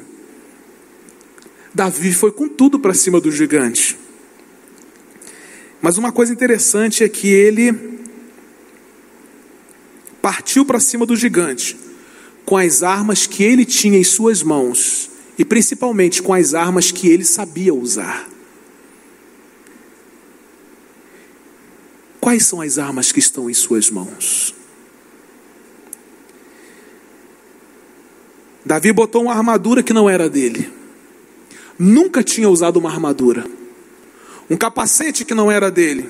[1.74, 3.98] Davi foi com tudo para cima do gigante.
[5.82, 7.96] Mas uma coisa interessante é que ele
[10.22, 11.78] partiu para cima do gigante
[12.44, 17.10] com as armas que ele tinha em suas mãos e principalmente com as armas que
[17.10, 18.28] ele sabia usar.
[22.20, 24.56] Quais são as armas que estão em suas mãos?
[28.66, 30.72] Davi botou uma armadura que não era dele.
[31.78, 33.46] Nunca tinha usado uma armadura.
[34.50, 36.10] Um capacete que não era dele.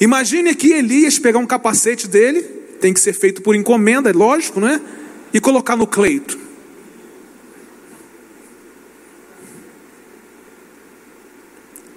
[0.00, 2.42] Imagine que Elias pegar um capacete dele,
[2.80, 4.80] tem que ser feito por encomenda, é lógico, não é?
[5.32, 6.36] E colocar no cleito.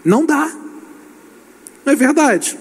[0.04, 0.52] Não dá.
[1.86, 2.58] Não é verdade?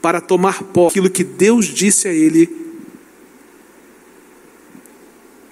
[0.00, 2.48] para tomar posse aquilo que Deus disse a ele.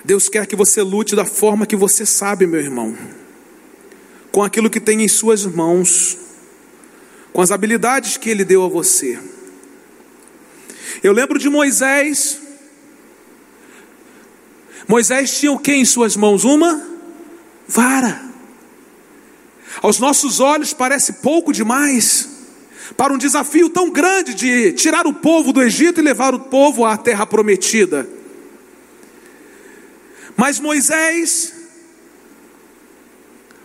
[0.04, 2.96] Deus quer que você lute da forma que você sabe, meu irmão,
[4.32, 6.16] com aquilo que tem em suas mãos,
[7.32, 9.18] com as habilidades que Ele deu a você.
[11.02, 12.40] Eu lembro de Moisés.
[14.88, 16.44] Moisés tinha o que em suas mãos?
[16.44, 16.87] Uma
[17.68, 18.22] vara.
[19.82, 22.28] Aos nossos olhos parece pouco demais
[22.96, 26.84] para um desafio tão grande de tirar o povo do Egito e levar o povo
[26.84, 28.08] à terra prometida.
[30.36, 31.52] Mas Moisés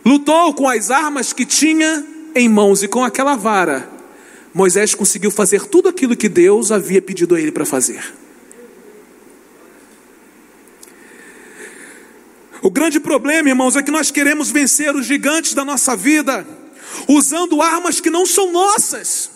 [0.03, 3.89] lutou com as armas que tinha em mãos e com aquela vara.
[4.53, 8.13] Moisés conseguiu fazer tudo aquilo que Deus havia pedido a ele para fazer.
[12.63, 16.47] O grande problema, irmãos, é que nós queremos vencer os gigantes da nossa vida
[17.10, 19.30] usando armas que não são nossas,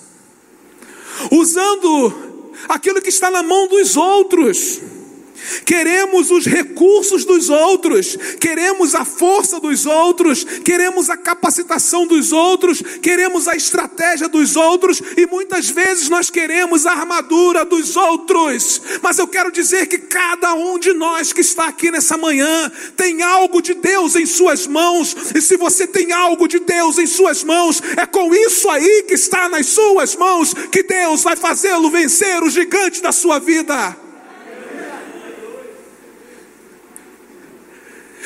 [1.30, 4.80] usando aquilo que está na mão dos outros.
[5.66, 12.82] Queremos os recursos dos outros, queremos a força dos outros, queremos a capacitação dos outros,
[13.02, 18.82] queremos a estratégia dos outros e muitas vezes nós queremos a armadura dos outros.
[19.02, 23.22] Mas eu quero dizer que cada um de nós que está aqui nessa manhã tem
[23.22, 27.44] algo de Deus em suas mãos, e se você tem algo de Deus em suas
[27.44, 32.44] mãos, é com isso aí que está nas suas mãos que Deus vai fazê-lo vencer
[32.44, 34.07] o gigante da sua vida.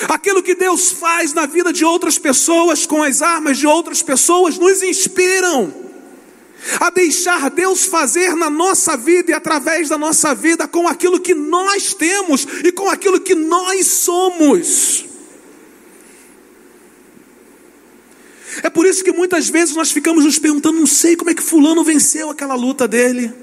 [0.08, 4.58] Aquilo que Deus faz na vida de outras pessoas, com as armas de outras pessoas,
[4.58, 5.74] nos inspiram
[6.80, 11.34] a deixar Deus fazer na nossa vida e através da nossa vida com aquilo que
[11.34, 15.06] nós temos e com aquilo que nós somos.
[18.64, 21.42] É por isso que muitas vezes nós ficamos nos perguntando: não sei como é que
[21.42, 23.34] Fulano venceu aquela luta dele.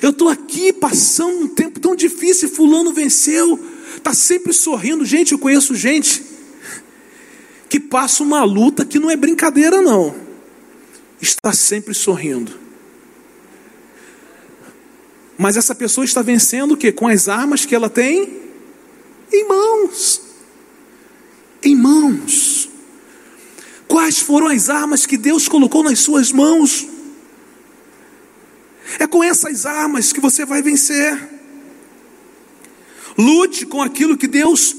[0.00, 3.58] Eu estou aqui passando um tempo tão difícil Fulano venceu
[3.96, 5.04] está sempre sorrindo.
[5.04, 6.22] Gente, eu conheço gente
[7.68, 10.14] que passa uma luta que não é brincadeira, não.
[11.20, 12.60] Está sempre sorrindo.
[15.38, 16.92] Mas essa pessoa está vencendo o que?
[16.92, 18.42] Com as armas que ela tem
[19.32, 20.20] em mãos.
[21.62, 22.68] Em mãos.
[23.88, 26.86] Quais foram as armas que Deus colocou nas suas mãos?
[28.98, 31.31] É com essas armas que você vai vencer.
[33.16, 34.74] Lute com aquilo que Deus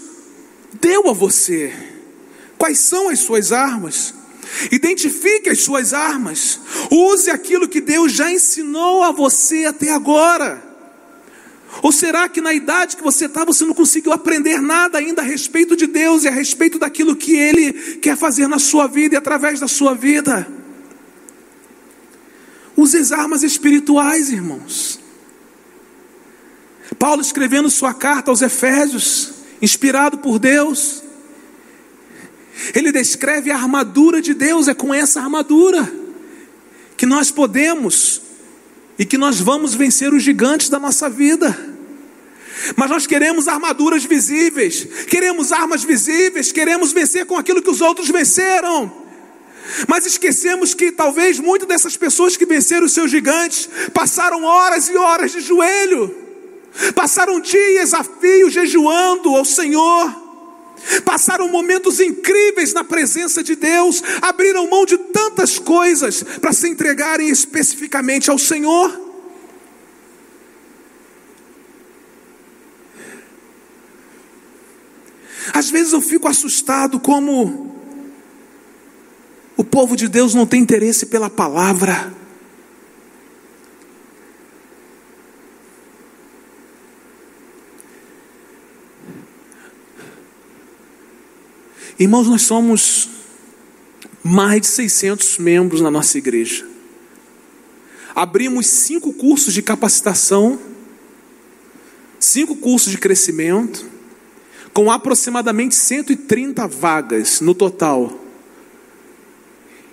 [0.79, 1.73] deu a você.
[2.57, 4.13] Quais são as suas armas?
[4.71, 6.59] Identifique as suas armas.
[6.91, 10.63] Use aquilo que Deus já ensinou a você até agora.
[11.81, 15.25] Ou será que na idade que você está, você não conseguiu aprender nada ainda a
[15.25, 19.17] respeito de Deus e a respeito daquilo que Ele quer fazer na sua vida e
[19.17, 20.47] através da sua vida?
[22.77, 25.02] Use as armas espirituais, irmãos.
[27.03, 31.03] Paulo escrevendo sua carta aos Efésios, inspirado por Deus,
[32.73, 35.93] ele descreve a armadura de Deus, é com essa armadura
[36.95, 38.21] que nós podemos
[38.97, 41.53] e que nós vamos vencer os gigantes da nossa vida.
[42.77, 48.07] Mas nós queremos armaduras visíveis, queremos armas visíveis, queremos vencer com aquilo que os outros
[48.07, 48.89] venceram.
[49.89, 54.95] Mas esquecemos que talvez muitas dessas pessoas que venceram os seus gigantes passaram horas e
[54.95, 56.22] horas de joelho,
[56.95, 60.23] passaram dias a fio jejuando ao Senhor,
[61.05, 67.29] passaram momentos incríveis na presença de Deus, abriram mão de tantas coisas para se entregarem
[67.29, 69.01] especificamente ao Senhor.
[75.53, 77.71] Às vezes eu fico assustado como
[79.55, 82.22] o povo de Deus não tem interesse pela palavra.
[91.99, 93.09] Irmãos, nós somos
[94.23, 96.65] mais de 600 membros na nossa igreja.
[98.15, 100.59] Abrimos cinco cursos de capacitação,
[102.19, 103.85] cinco cursos de crescimento,
[104.73, 108.19] com aproximadamente 130 vagas no total.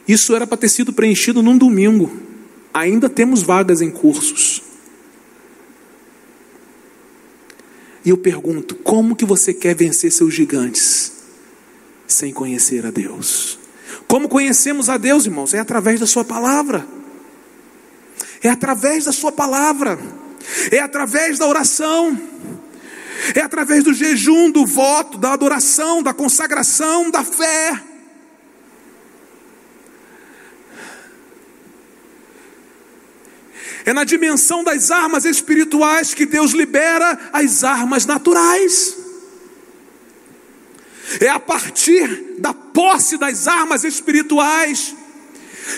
[0.08, 2.10] Isso era para ter sido preenchido num domingo.
[2.72, 4.62] Ainda temos vagas em cursos.
[8.04, 11.19] E eu pergunto: como que você quer vencer seus gigantes
[12.12, 13.58] sem conhecer a Deus?
[14.06, 15.54] Como conhecemos a Deus, irmãos?
[15.54, 16.86] É através da Sua palavra.
[18.42, 19.98] É através da Sua palavra.
[20.70, 22.18] É através da oração.
[23.34, 27.80] É através do jejum, do voto, da adoração, da consagração, da fé.
[33.84, 38.99] É na dimensão das armas espirituais que Deus libera as armas naturais.
[41.18, 44.94] É a partir da posse das armas espirituais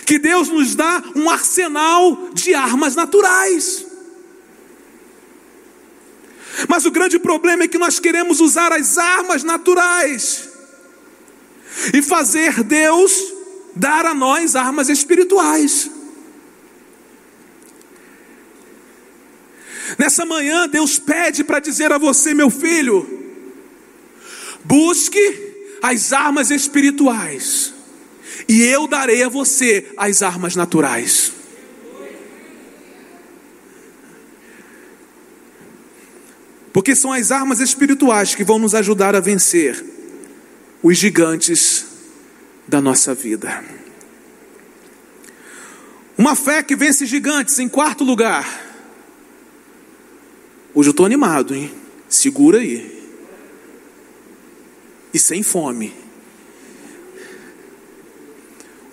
[0.05, 3.87] que Deus nos dá um arsenal de armas naturais.
[6.69, 10.49] Mas o grande problema é que nós queremos usar as armas naturais
[11.95, 13.13] e fazer Deus
[13.75, 15.91] dar a nós armas espirituais.
[19.99, 23.22] Nessa manhã, Deus pede para dizer a você, meu filho,
[24.65, 27.73] busque as armas espirituais,
[28.49, 31.33] e eu darei a você as armas naturais.
[36.73, 39.85] Porque são as armas espirituais que vão nos ajudar a vencer
[40.83, 41.85] os gigantes
[42.67, 43.63] da nossa vida.
[46.17, 48.47] Uma fé que vence gigantes, em quarto lugar.
[50.75, 51.71] Hoje eu estou animado, hein?
[52.09, 52.92] Segura aí.
[55.13, 55.93] E sem fome.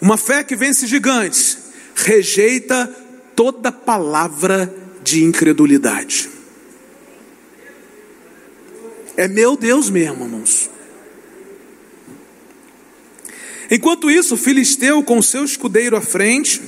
[0.01, 1.58] Uma fé que vence gigantes,
[1.95, 2.88] rejeita
[3.36, 6.29] toda palavra de incredulidade.
[9.17, 10.69] É meu Deus mesmo, irmãos.
[13.69, 16.62] Enquanto isso, o filisteu, com seu escudeiro à frente,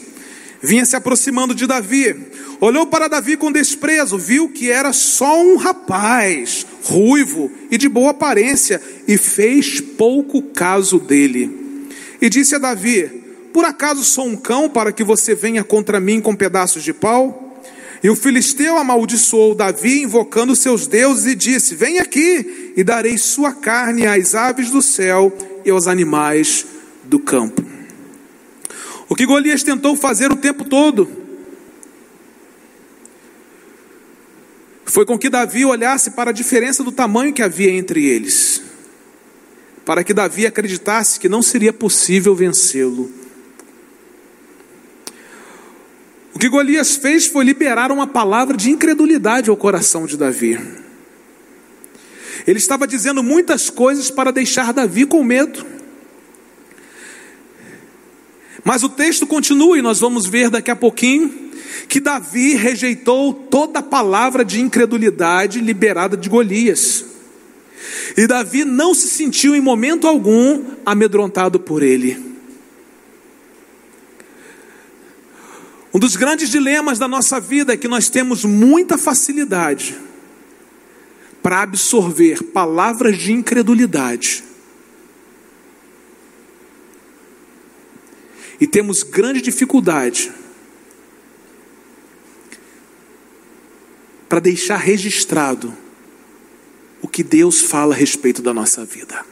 [0.62, 2.31] vinha se aproximando de Davi.
[2.62, 8.12] Olhou para Davi com desprezo, viu que era só um rapaz, ruivo e de boa
[8.12, 11.88] aparência, e fez pouco caso dele.
[12.22, 13.10] E disse a Davi:
[13.52, 17.58] Por acaso sou um cão para que você venha contra mim com pedaços de pau?
[18.04, 23.54] E o filisteu amaldiçoou Davi, invocando seus deuses, e disse: Vem aqui, e darei sua
[23.54, 26.68] carne às aves do céu e aos animais
[27.06, 27.66] do campo.
[29.10, 31.21] O que Golias tentou fazer o tempo todo
[34.92, 38.62] foi com que Davi olhasse para a diferença do tamanho que havia entre eles,
[39.86, 43.10] para que Davi acreditasse que não seria possível vencê-lo.
[46.34, 50.60] O que Golias fez foi liberar uma palavra de incredulidade ao coração de Davi.
[52.46, 55.66] Ele estava dizendo muitas coisas para deixar Davi com medo.
[58.62, 61.51] Mas o texto continua e nós vamos ver daqui a pouquinho
[61.88, 67.06] que Davi rejeitou toda palavra de incredulidade liberada de Golias.
[68.16, 72.32] E Davi não se sentiu em momento algum amedrontado por ele.
[75.94, 79.98] Um dos grandes dilemas da nossa vida é que nós temos muita facilidade
[81.42, 84.44] para absorver palavras de incredulidade.
[88.60, 90.32] E temos grande dificuldade
[94.32, 95.76] para deixar registrado
[97.02, 99.26] o que Deus fala a respeito da nossa vida.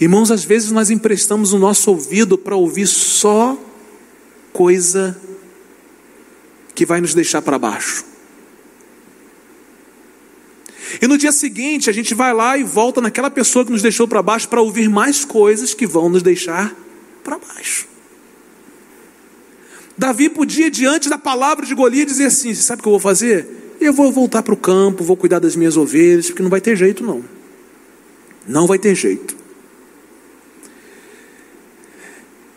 [0.00, 3.56] Irmãos, às vezes nós emprestamos o nosso ouvido para ouvir só
[4.52, 5.16] coisa
[6.74, 8.04] que vai nos deixar para baixo.
[11.00, 14.08] E no dia seguinte a gente vai lá e volta naquela pessoa que nos deixou
[14.08, 16.74] para baixo para ouvir mais coisas que vão nos deixar
[17.22, 17.91] para baixo.
[19.96, 23.76] Davi podia, diante da palavra de Golias, dizer assim: Sabe o que eu vou fazer?
[23.80, 26.76] Eu vou voltar para o campo, vou cuidar das minhas ovelhas, porque não vai ter
[26.76, 27.24] jeito, não.
[28.46, 29.36] Não vai ter jeito.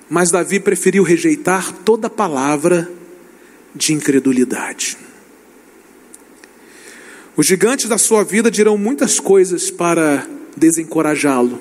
[0.10, 2.90] Mas Davi preferiu rejeitar toda palavra
[3.76, 4.98] de incredulidade.
[7.36, 10.26] Os gigantes da sua vida dirão muitas coisas para
[10.56, 11.60] desencorajá-lo,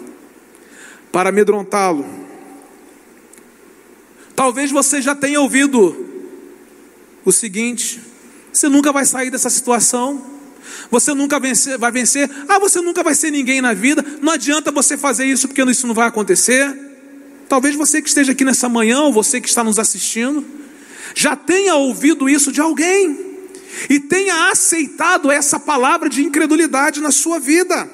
[1.10, 2.23] para amedrontá-lo.
[4.35, 5.97] Talvez você já tenha ouvido
[7.24, 8.01] o seguinte:
[8.53, 10.24] você nunca vai sair dessa situação,
[10.91, 14.70] você nunca vencer, vai vencer, ah, você nunca vai ser ninguém na vida, não adianta
[14.70, 16.82] você fazer isso porque isso não vai acontecer.
[17.49, 20.45] Talvez você que esteja aqui nessa manhã, ou você que está nos assistindo,
[21.14, 23.35] já tenha ouvido isso de alguém
[23.89, 27.89] e tenha aceitado essa palavra de incredulidade na sua vida.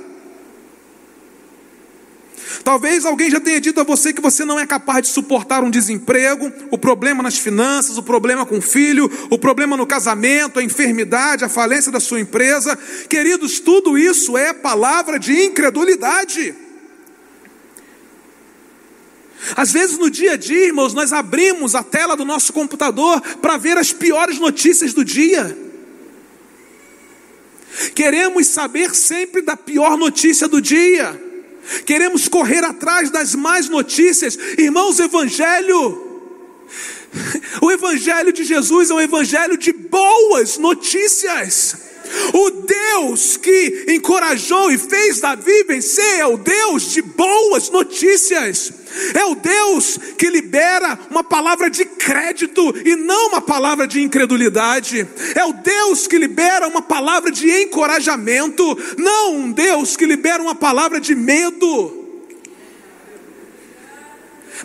[2.70, 5.70] Talvez alguém já tenha dito a você que você não é capaz de suportar um
[5.72, 10.62] desemprego, o problema nas finanças, o problema com o filho, o problema no casamento, a
[10.62, 12.78] enfermidade, a falência da sua empresa.
[13.08, 16.54] Queridos, tudo isso é palavra de incredulidade.
[19.56, 23.56] Às vezes no dia a dia, irmãos, nós abrimos a tela do nosso computador para
[23.56, 25.58] ver as piores notícias do dia.
[27.96, 31.29] Queremos saber sempre da pior notícia do dia.
[31.84, 34.38] Queremos correr atrás das más notícias.
[34.58, 36.10] Irmãos, o evangelho
[37.60, 41.76] o evangelho de Jesus é um evangelho de boas notícias.
[42.32, 48.72] O Deus que encorajou e fez Davi vencer é o Deus de boas notícias.
[49.14, 55.06] É o Deus que libera uma palavra de crédito e não uma palavra de incredulidade.
[55.34, 58.64] É o Deus que libera uma palavra de encorajamento,
[58.98, 61.98] não um Deus que libera uma palavra de medo.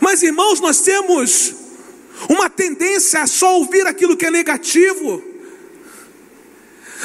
[0.01, 1.53] Mas irmãos, nós temos
[2.29, 5.35] uma tendência a só ouvir aquilo que é negativo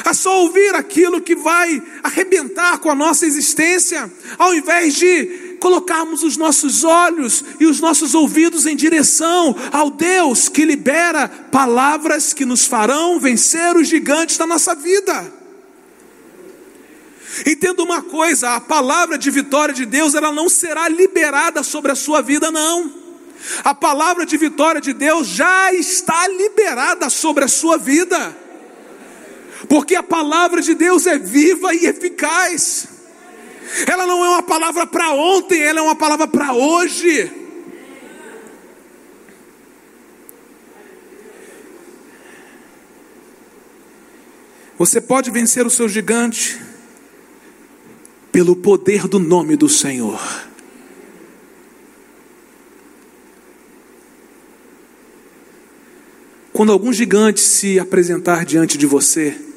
[0.04, 6.22] a só ouvir aquilo que vai arrebentar com a nossa existência, ao invés de colocarmos
[6.22, 12.44] os nossos olhos e os nossos ouvidos em direção ao Deus que libera palavras que
[12.44, 15.32] nos farão vencer os gigantes da nossa vida.
[17.46, 21.94] Entenda uma coisa: a palavra de vitória de Deus, ela não será liberada sobre a
[21.94, 22.92] sua vida, não.
[23.62, 28.36] A palavra de vitória de Deus já está liberada sobre a sua vida
[29.68, 32.88] porque a palavra de Deus é viva e eficaz.
[33.86, 37.30] Ela não é uma palavra para ontem, ela é uma palavra para hoje.
[44.78, 46.60] Você pode vencer o seu gigante
[48.32, 50.20] pelo poder do nome do Senhor.
[56.52, 59.50] Quando algum gigante se apresentar diante de você,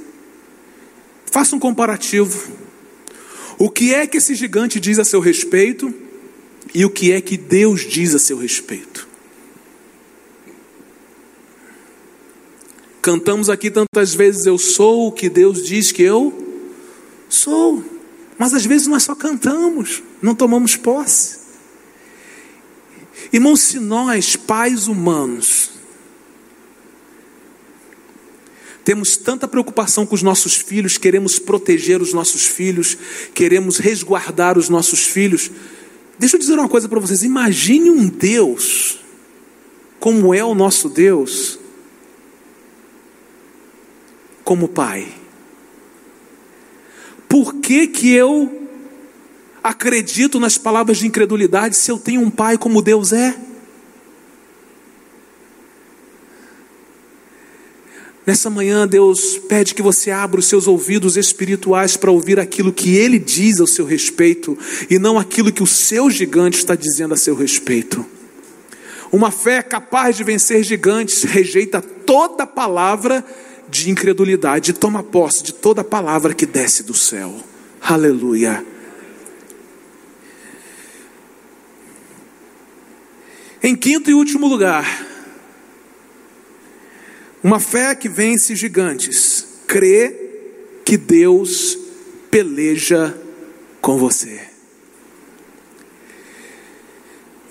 [1.34, 2.63] Faça um comparativo.
[3.58, 5.94] O que é que esse gigante diz a seu respeito
[6.74, 9.08] e o que é que Deus diz a seu respeito?
[13.02, 16.34] Cantamos aqui tantas vezes: Eu sou o que Deus diz que eu
[17.28, 17.84] sou.
[18.38, 21.44] Mas às vezes nós só cantamos, não tomamos posse.
[23.32, 25.73] Irmãos, se nós, pais humanos,
[28.84, 32.98] Temos tanta preocupação com os nossos filhos, queremos proteger os nossos filhos,
[33.34, 35.50] queremos resguardar os nossos filhos.
[36.20, 39.00] Deixa eu dizer uma coisa para vocês: imagine um Deus,
[40.00, 41.58] como é o nosso Deus,
[44.44, 45.08] como Pai.
[47.30, 48.68] Por que, que eu
[49.64, 53.53] acredito nas palavras de incredulidade se eu tenho um Pai como Deus é?
[58.26, 62.96] Nessa manhã, Deus pede que você abra os seus ouvidos espirituais para ouvir aquilo que
[62.96, 64.58] Ele diz ao seu respeito
[64.90, 68.06] e não aquilo que o seu gigante está dizendo a seu respeito.
[69.12, 73.24] Uma fé capaz de vencer gigantes rejeita toda palavra
[73.70, 77.36] de incredulidade e toma posse de toda palavra que desce do céu.
[77.82, 78.66] Aleluia.
[83.62, 84.86] Em quinto e último lugar,
[87.44, 90.16] uma fé que vence gigantes, crê
[90.86, 91.78] que Deus
[92.32, 93.16] peleja
[93.82, 94.42] com você.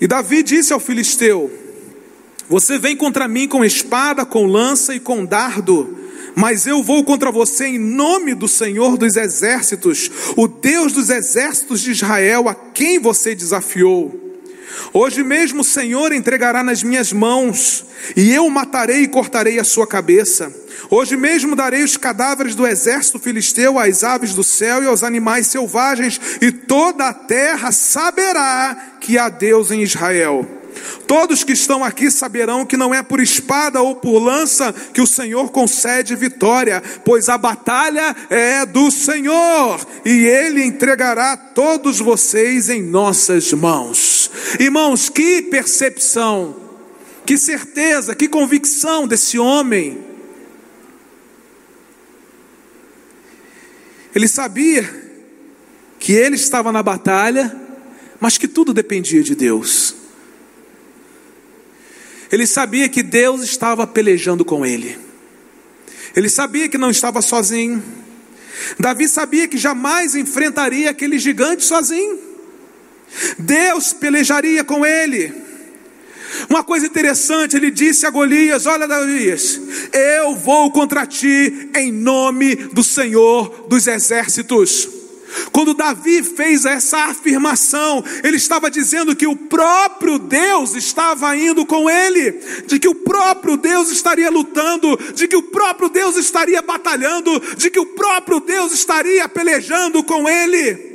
[0.01, 1.51] E Davi disse ao filisteu:
[2.49, 5.97] Você vem contra mim com espada, com lança e com dardo,
[6.35, 11.81] mas eu vou contra você em nome do Senhor dos exércitos, o Deus dos exércitos
[11.81, 14.22] de Israel, a quem você desafiou.
[14.93, 19.63] Hoje mesmo o Senhor entregará nas minhas mãos, e eu o matarei e cortarei a
[19.63, 20.53] sua cabeça.
[20.89, 25.47] Hoje mesmo darei os cadáveres do exército filisteu às aves do céu e aos animais
[25.47, 30.62] selvagens, e toda a terra saberá que há Deus em Israel.
[31.07, 35.07] Todos que estão aqui saberão que não é por espada ou por lança que o
[35.07, 42.81] Senhor concede vitória, pois a batalha é do Senhor e Ele entregará todos vocês em
[42.81, 44.29] nossas mãos.
[44.59, 46.55] Irmãos, que percepção,
[47.25, 50.13] que certeza, que convicção desse homem.
[54.15, 55.03] Ele sabia
[55.99, 57.55] que ele estava na batalha,
[58.19, 59.95] mas que tudo dependia de Deus.
[62.33, 64.97] Ele sabia que Deus estava pelejando com ele.
[66.15, 67.83] Ele sabia que não estava sozinho.
[68.79, 72.17] Davi sabia que jamais enfrentaria aquele gigante sozinho.
[73.37, 75.31] Deus pelejaria com ele.
[76.49, 79.61] Uma coisa interessante, ele disse a Golias: Olha, Golias,
[79.93, 84.89] eu vou contra ti em nome do Senhor dos exércitos.
[85.51, 91.89] Quando Davi fez essa afirmação, ele estava dizendo que o próprio Deus estava indo com
[91.89, 92.31] ele,
[92.65, 97.69] de que o próprio Deus estaria lutando, de que o próprio Deus estaria batalhando, de
[97.69, 100.92] que o próprio Deus estaria pelejando com ele.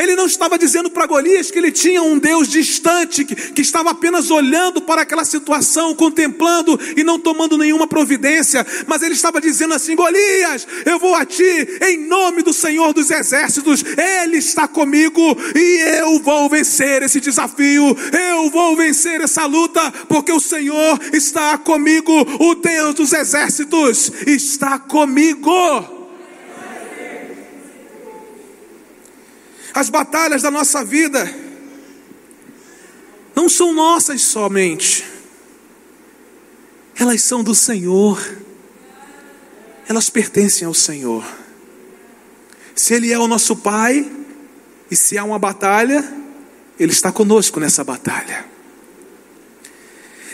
[0.00, 3.90] Ele não estava dizendo para Golias que ele tinha um Deus distante, que, que, estava
[3.90, 9.74] apenas olhando para aquela situação, contemplando e não tomando nenhuma providência, mas ele estava dizendo
[9.74, 13.84] assim: Golias, eu vou a ti em nome do Senhor dos Exércitos,
[14.24, 15.20] Ele está comigo
[15.54, 21.58] e eu vou vencer esse desafio, eu vou vencer essa luta, porque o Senhor está
[21.58, 25.97] comigo, o Deus dos Exércitos está comigo.
[29.78, 31.32] As batalhas da nossa vida
[33.32, 35.06] não são nossas somente,
[36.98, 38.20] elas são do Senhor,
[39.88, 41.24] elas pertencem ao Senhor.
[42.74, 44.10] Se Ele é o nosso Pai,
[44.90, 46.04] e se há uma batalha,
[46.76, 48.46] Ele está conosco nessa batalha.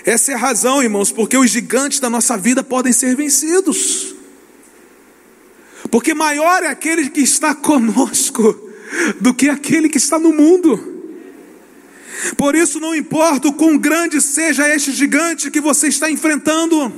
[0.07, 4.15] Essa é a razão, irmãos, porque os gigantes da nossa vida podem ser vencidos.
[5.91, 8.64] Porque maior é aquele que está conosco
[9.21, 10.93] do que aquele que está no mundo.
[12.37, 16.93] Por isso, não importa o quão grande seja este gigante que você está enfrentando,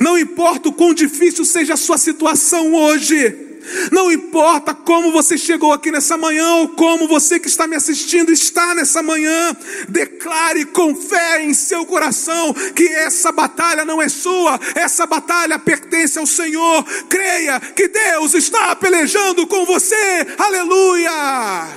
[0.00, 3.47] não importa o quão difícil seja a sua situação hoje,
[3.90, 8.32] não importa como você chegou aqui nessa manhã ou como você que está me assistindo
[8.32, 9.56] está nessa manhã,
[9.88, 16.18] declare com fé em seu coração que essa batalha não é sua, essa batalha pertence
[16.18, 16.84] ao Senhor.
[17.08, 20.26] Creia que Deus está pelejando com você.
[20.38, 21.68] Aleluia!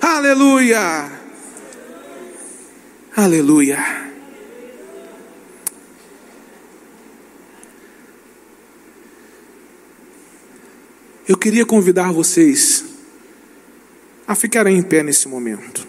[0.00, 1.12] Aleluia!
[3.16, 4.07] Aleluia!
[11.28, 12.86] Eu queria convidar vocês
[14.26, 15.86] a ficarem em pé nesse momento.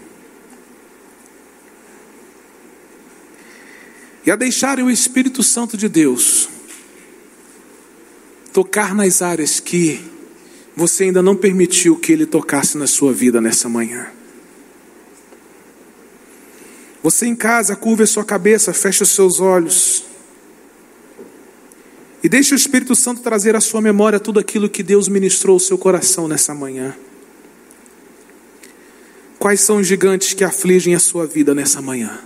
[4.26, 6.46] E a deixarem o Espírito Santo de Deus
[8.52, 10.04] tocar nas áreas que
[10.76, 14.08] você ainda não permitiu que ele tocasse na sua vida nessa manhã.
[17.02, 20.04] Você em casa, curva a sua cabeça, fecha os seus olhos.
[22.22, 25.60] E deixe o Espírito Santo trazer à sua memória tudo aquilo que Deus ministrou ao
[25.60, 26.94] seu coração nessa manhã.
[29.38, 32.20] Quais são os gigantes que afligem a sua vida nessa manhã?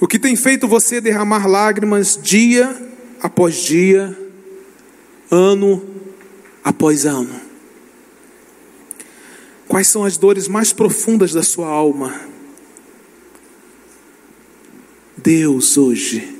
[0.00, 2.80] O que tem feito você derramar lágrimas dia
[3.20, 4.16] após dia,
[5.28, 5.84] ano
[6.62, 7.40] após ano?
[9.66, 12.37] Quais são as dores mais profundas da sua alma?
[15.22, 16.36] Deus hoje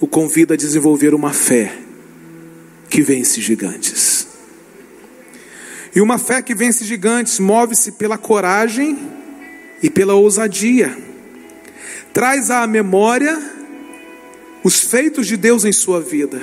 [0.00, 1.78] o convida a desenvolver uma fé
[2.90, 4.26] que vence gigantes.
[5.94, 8.98] E uma fé que vence gigantes move-se pela coragem
[9.80, 10.96] e pela ousadia.
[12.12, 13.40] Traz à memória
[14.64, 16.42] os feitos de Deus em sua vida.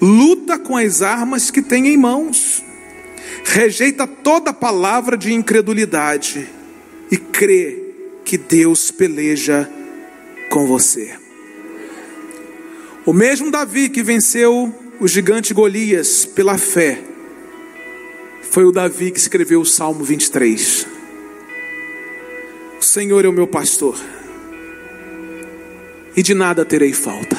[0.00, 2.64] Luta com as armas que tem em mãos.
[3.44, 6.48] Rejeita toda palavra de incredulidade
[7.12, 7.80] e crê
[8.24, 9.70] que Deus peleja
[10.54, 11.12] com você.
[13.04, 17.02] O mesmo Davi que venceu o gigante Golias pela fé,
[18.40, 20.86] foi o Davi que escreveu o Salmo 23.
[22.80, 23.98] O Senhor é o meu pastor,
[26.16, 27.36] e de nada terei falta.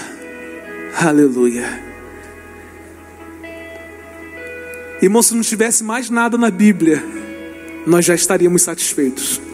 [1.00, 1.84] Aleluia.
[5.02, 7.02] Irmão, se não tivesse mais nada na Bíblia,
[7.88, 9.45] nós já estaríamos satisfeitos.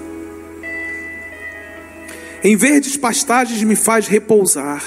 [2.44, 4.84] Em verdes pastagens me faz repousar.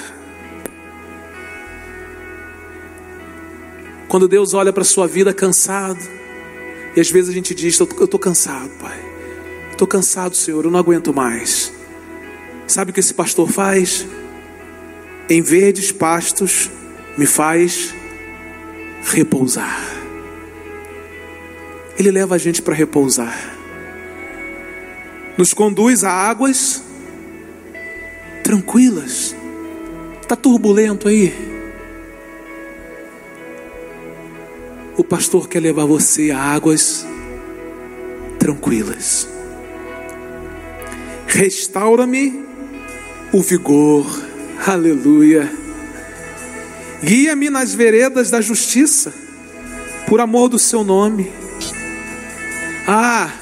[4.09, 6.01] Quando Deus olha para a sua vida cansado,
[6.97, 8.99] e às vezes a gente diz: Eu estou cansado, Pai.
[9.71, 11.73] Estou cansado, Senhor, eu não aguento mais.
[12.67, 14.07] Sabe o que esse pastor faz?
[15.29, 16.71] Em verdes pastos
[17.17, 17.95] me faz
[19.05, 19.81] repousar.
[21.99, 23.57] Ele leva a gente para repousar.
[25.37, 26.84] Nos conduz a águas
[28.45, 29.35] tranquilas.
[30.21, 31.35] Está turbulento aí?
[34.97, 37.05] O pastor quer levar você a águas
[38.39, 39.29] tranquilas.
[41.27, 42.45] Restaura-me
[43.33, 44.07] o vigor,
[44.65, 45.51] aleluia.
[47.03, 49.13] Guia-me nas veredas da justiça,
[50.07, 51.33] por amor do seu nome.
[52.87, 53.33] Ah,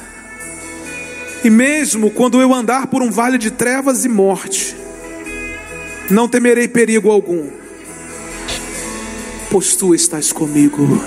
[1.44, 4.81] e mesmo quando eu andar por um vale de trevas e morte,
[6.12, 7.50] não temerei perigo algum,
[9.50, 11.02] pois tu estás comigo.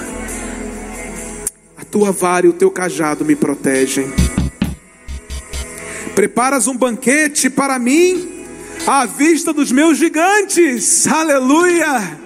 [1.77, 4.11] A tua vara e o teu cajado me protegem.
[6.15, 8.45] Preparas um banquete para mim
[8.87, 11.05] à vista dos meus gigantes.
[11.07, 12.19] Aleluia!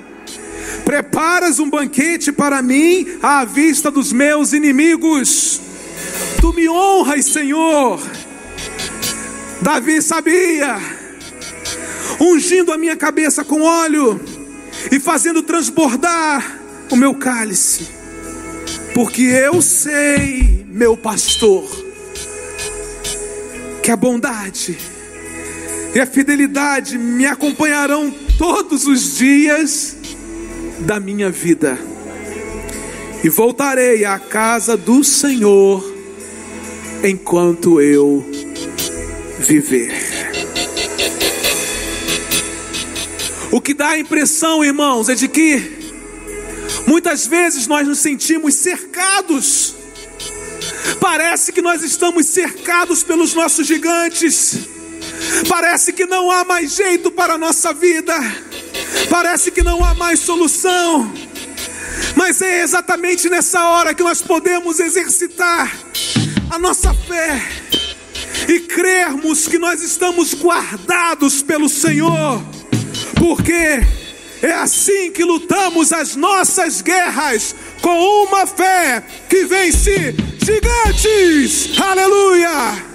[0.85, 5.59] Preparas um banquete para mim à vista dos meus inimigos.
[6.39, 7.99] Tu me honras, Senhor.
[9.61, 10.79] Davi sabia,
[12.19, 14.19] ungindo a minha cabeça com óleo
[14.91, 16.59] e fazendo transbordar
[16.91, 17.87] o meu cálice,
[18.93, 21.67] porque eu sei, meu pastor,
[23.81, 24.77] que a bondade
[25.93, 29.97] e a fidelidade me acompanharão todos os dias
[30.79, 31.77] da minha vida,
[33.23, 35.83] e voltarei à casa do Senhor
[37.03, 38.25] enquanto eu
[39.39, 40.18] viver.
[43.51, 45.93] O que dá a impressão, irmãos, é de que
[46.87, 49.75] muitas vezes nós nos sentimos cercados
[50.99, 54.57] Parece que nós estamos cercados pelos nossos gigantes.
[55.47, 58.13] Parece que não há mais jeito para a nossa vida.
[59.09, 61.11] Parece que não há mais solução.
[62.15, 65.71] Mas é exatamente nessa hora que nós podemos exercitar
[66.49, 67.41] a nossa fé
[68.47, 72.43] e crermos que nós estamos guardados pelo Senhor,
[73.19, 73.83] porque
[74.41, 81.79] é assim que lutamos as nossas guerras com uma fé que vence gigantes.
[81.79, 82.88] Aleluia!